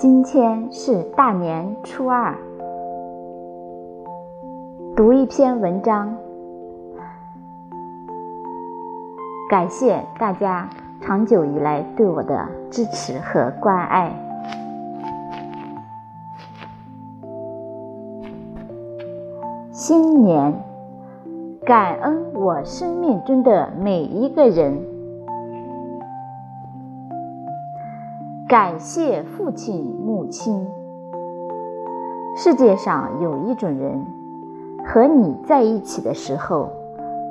[0.00, 2.34] 今天是大年初二，
[4.96, 6.16] 读一篇文章。
[9.50, 10.66] 感谢大家
[11.02, 14.10] 长久以来对我的支持和关爱。
[19.70, 20.64] 新年，
[21.62, 24.82] 感恩我生命中的每一个人。
[28.50, 30.66] 感谢父亲、母亲。
[32.36, 34.04] 世界上有一种人，
[34.84, 36.68] 和你在一起的时候，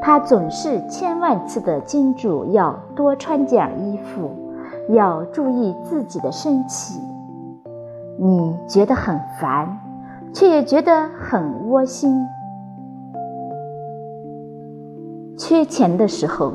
[0.00, 4.30] 他总是千万次的叮嘱要多穿件衣服，
[4.88, 6.98] 要注意自己的身体。
[8.18, 9.68] 你觉得很烦，
[10.32, 12.26] 却也觉得很窝心。
[15.36, 16.54] 缺钱的时候。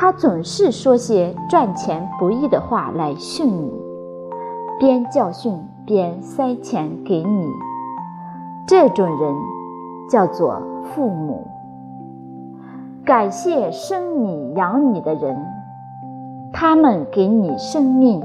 [0.00, 3.72] 他总是说些赚钱不易的话来训你，
[4.78, 5.52] 边教训
[5.84, 7.50] 边塞钱给你。
[8.64, 9.34] 这种人
[10.08, 11.44] 叫做父母。
[13.04, 15.36] 感谢生你养你的人，
[16.52, 18.22] 他们给你生命，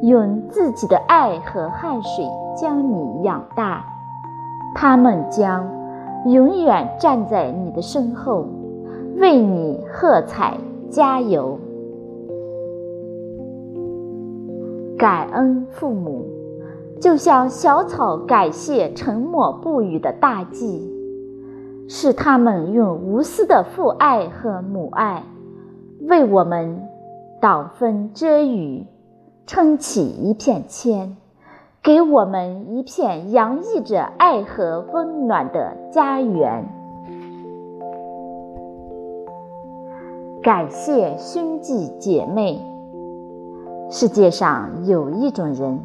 [0.00, 2.24] 用自己的爱和汗水
[2.56, 3.84] 将你养大，
[4.74, 5.68] 他们将
[6.24, 8.46] 永远站在你的身后，
[9.18, 10.56] 为你喝彩。
[10.90, 11.58] 加油！
[14.96, 16.26] 感恩父母，
[17.00, 20.90] 就像小草感谢沉默不语的大地，
[21.88, 25.22] 是他们用无私的父爱和母爱，
[26.00, 26.82] 为我们
[27.40, 28.84] 挡风遮雨，
[29.46, 31.16] 撑起一片天，
[31.82, 36.77] 给我们一片洋溢着爱和温暖的家园。
[40.40, 42.64] 感谢兄弟姐妹。
[43.90, 45.80] 世界上有一种人，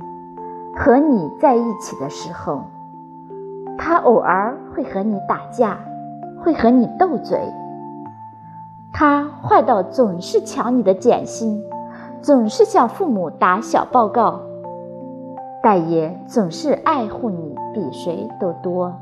[0.76, 2.62] 和你在一起的时候，
[3.80, 5.80] 他偶尔会和你打架，
[6.44, 7.40] 会和你斗嘴。
[8.92, 11.64] 他坏到总是抢你的点心，
[12.22, 14.40] 总是向父母打小报告，
[15.64, 18.94] 但也总是爱护你比谁都多。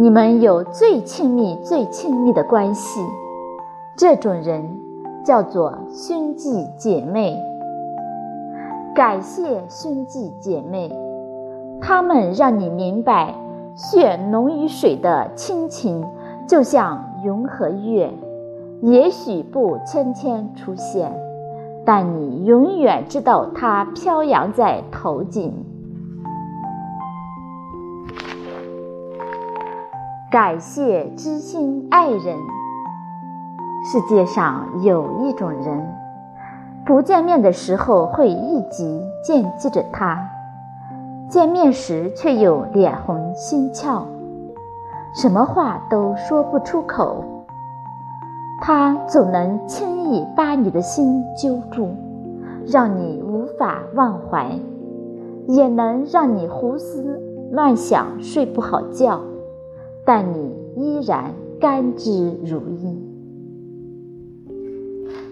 [0.00, 3.02] 你们有最亲密、最亲密的关系，
[3.98, 4.80] 这种人
[5.26, 7.38] 叫做兄弟姐妹。
[8.94, 10.90] 感谢兄弟姐妹，
[11.82, 13.34] 他们让你明白，
[13.74, 16.02] 血浓于水的亲情
[16.48, 18.10] 就像云和月，
[18.80, 21.12] 也许不天天出现，
[21.84, 25.52] 但你永远知道它飘扬在头顶。
[30.30, 32.38] 感谢知心爱人。
[33.82, 35.92] 世界上有一种人，
[36.86, 40.16] 不见面的时候会一直惦记着他，
[41.28, 44.06] 见面时却又脸红心跳，
[45.12, 47.24] 什么话都说不出口。
[48.60, 51.88] 他总能轻易把你的心揪住，
[52.68, 54.56] 让你无法忘怀，
[55.48, 57.20] 也能让你胡思
[57.50, 59.20] 乱想，睡不好觉。
[60.12, 62.10] 但你依然甘之
[62.44, 62.96] 如饴，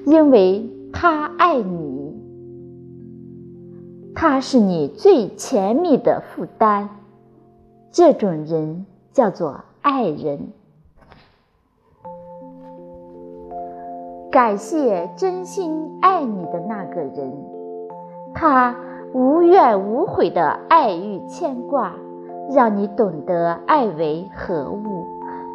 [0.06, 2.16] 因为他爱你，
[4.14, 6.90] 他是你最甜蜜的负担。
[7.90, 10.38] 这种人叫做爱人。
[14.30, 17.32] 感谢真心爱你的那个人，
[18.32, 18.76] 他
[19.12, 21.96] 无怨无悔的爱与牵挂。
[22.50, 25.06] 让你懂得爱为何物，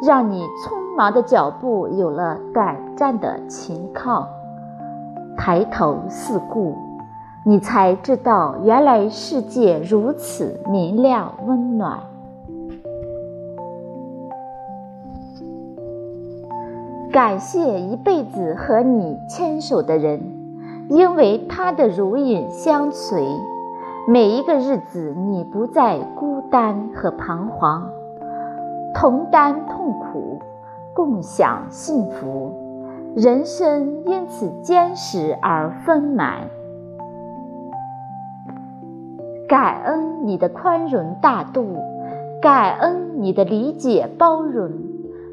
[0.02, 4.28] 让你匆忙的脚步有了短暂的停靠。
[5.36, 6.76] 抬头四顾，
[7.44, 11.98] 你才知道原来世界如此明亮温暖。
[17.10, 20.20] 感谢一辈子和你牵手的人，
[20.88, 23.24] 因为他的如影相随。
[24.06, 27.90] 每一个日子，你不再孤担和彷徨，
[28.94, 30.38] 同担痛苦，
[30.94, 32.52] 共享幸福，
[33.16, 36.42] 人生因此坚实而丰满。
[39.48, 41.76] 感恩你的宽容大度，
[42.40, 44.70] 感恩你的理解包容。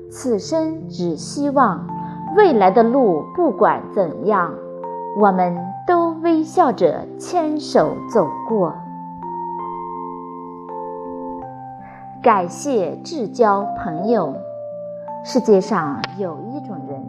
[0.09, 1.85] 此生只希望，
[2.35, 4.56] 未来的路不管怎样，
[5.19, 5.56] 我们。
[5.88, 8.71] 都微笑着牵手走过。
[12.23, 14.35] 感谢至交朋友。
[15.25, 17.03] 世界上有一种人，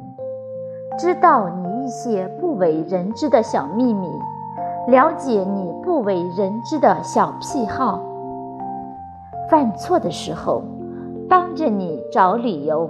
[0.99, 4.09] 知道你一些不为人知的小秘密，
[4.89, 8.01] 了解你不为人知的小癖好。
[9.51, 10.63] 犯错的时候，
[11.29, 12.89] 帮着你找理由；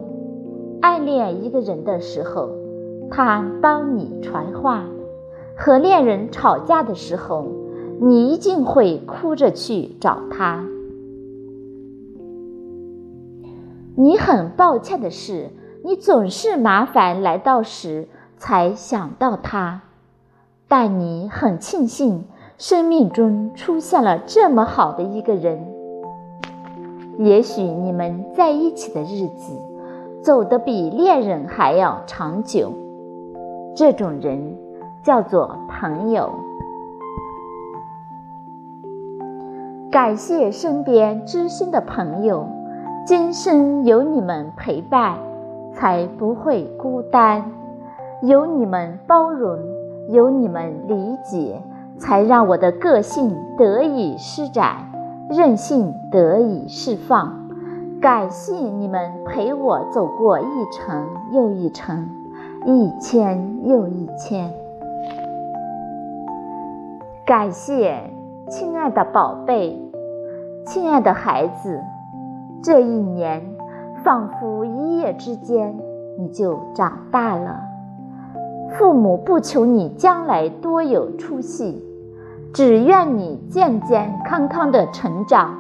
[0.81, 2.49] 暗恋一个人的时候，
[3.11, 4.83] 他帮你传话；
[5.57, 7.47] 和恋人吵架的时候，
[8.01, 10.65] 你一定会哭着去找他。
[13.95, 15.51] 你很抱歉的是，
[15.85, 18.09] 你总是麻烦来到时
[18.39, 19.83] 才想到他。
[20.67, 22.25] 但你很庆幸，
[22.57, 25.67] 生命中出现了这么好的一个人。
[27.19, 29.53] 也许你们在一起的日子，
[30.23, 32.73] 走得比恋人还要长久。
[33.77, 34.57] 这种人
[35.03, 36.31] 叫做朋友。
[39.91, 42.49] 感谢身边知心的朋友，
[43.05, 45.19] 今生有你们陪伴，
[45.75, 47.45] 才不会孤单。
[48.23, 49.59] 有你们包容。
[50.09, 51.63] 有你们理解，
[51.97, 54.91] 才让我的个性得以施展，
[55.31, 57.33] 任性得以释放。
[58.01, 62.11] 感谢你们陪我走过一程又一程，
[62.67, 64.53] 一千又一千。
[67.25, 68.11] 感谢
[68.51, 69.81] 亲爱的宝贝，
[70.67, 71.81] 亲爱的孩子，
[72.63, 73.43] 这一年
[74.05, 75.77] 仿佛一夜之间
[76.17, 77.61] 你就长大了。
[78.79, 81.85] 父母不求你将来多有出息，
[82.55, 85.57] 只愿你健健康康的成长，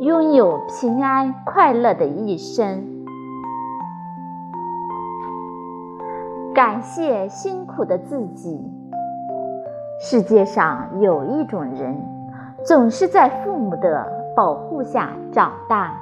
[0.00, 2.82] 拥有平安快乐的一生。
[6.54, 8.58] 感谢辛苦的自己。
[10.00, 11.94] 世界上有一种人，
[12.64, 16.00] 总是在父母的保护下长大，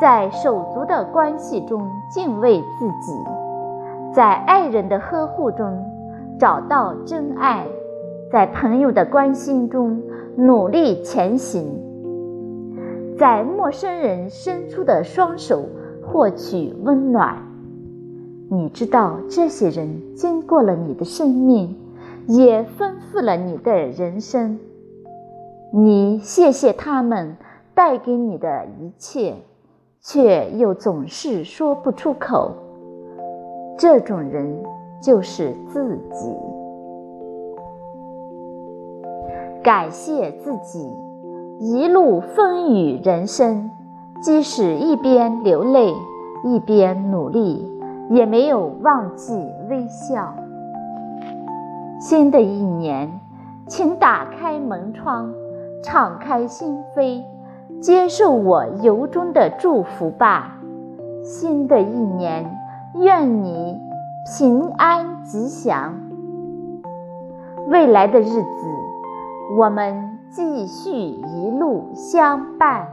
[0.00, 3.12] 在手足的关系中敬畏自己。
[4.14, 5.84] 在爱人的呵护中
[6.38, 7.66] 找到真爱，
[8.30, 10.02] 在朋友的关心中
[10.36, 11.66] 努力前行，
[13.18, 15.64] 在陌生人伸出的双手
[16.02, 17.36] 获取温暖。
[18.48, 21.76] 你知道，这些人经过了你的生命，
[22.28, 24.58] 也丰富了你的人生。
[25.72, 27.36] 你谢谢他们
[27.76, 29.34] 带给你的一切，
[30.00, 32.50] 却又总是说不出口。
[33.76, 34.62] 这种人
[35.02, 36.34] 就是自己。
[39.62, 40.90] 感谢自己，
[41.58, 43.70] 一路风雨人生，
[44.22, 45.92] 即使一边流泪
[46.44, 47.70] 一边努力，
[48.08, 49.34] 也没有忘记
[49.68, 50.32] 微笑。
[52.00, 53.20] 新的一年，
[53.66, 55.30] 请打开门窗，
[55.82, 57.22] 敞开心扉，
[57.80, 60.58] 接受我由衷的祝福吧。
[61.22, 62.56] 新的一年。
[62.98, 63.78] 愿你
[64.24, 66.00] 平安吉祥。
[67.68, 68.46] 未来的日子，
[69.58, 72.86] 我们继续一路相伴。